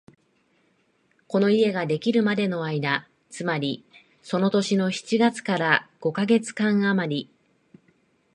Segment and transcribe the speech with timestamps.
[1.27, 3.85] この家ができるまでの間、つまり
[4.23, 7.29] その年の七月から五カ月間あまり、